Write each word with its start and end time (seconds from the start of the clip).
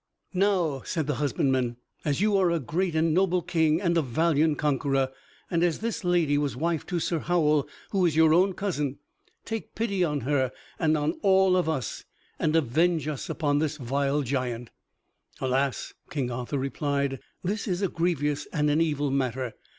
"Now," 0.33 0.81
said 0.83 1.05
the 1.05 1.17
husbandman, 1.21 1.77
"as 2.03 2.21
you 2.21 2.35
are 2.35 2.49
a 2.49 2.59
great 2.59 2.95
and 2.95 3.13
noble 3.13 3.43
King 3.43 3.79
and 3.79 3.95
a 3.95 4.01
valiant 4.01 4.57
conqueror, 4.57 5.09
and 5.51 5.63
as 5.63 5.77
this 5.77 6.03
lady 6.03 6.39
was 6.39 6.55
wife 6.55 6.87
to 6.87 6.99
Sir 6.99 7.19
Howel, 7.19 7.69
who 7.91 8.07
is 8.07 8.15
your 8.15 8.33
own 8.33 8.53
cousin, 8.53 8.97
take 9.45 9.75
pity 9.75 10.03
on 10.03 10.21
her 10.21 10.51
and 10.79 10.97
on 10.97 11.19
all 11.21 11.55
of 11.55 11.69
us, 11.69 12.03
and 12.39 12.55
avenge 12.55 13.07
us 13.07 13.29
upon 13.29 13.59
this 13.59 13.77
vile 13.77 14.23
giant." 14.23 14.71
"Alas," 15.39 15.93
King 16.09 16.31
Arthur 16.31 16.57
replied, 16.57 17.19
"this 17.43 17.67
is 17.67 17.83
a 17.83 17.87
grievous 17.87 18.47
and 18.51 18.71
an 18.71 18.81
evil 18.81 19.11
matter. 19.11 19.53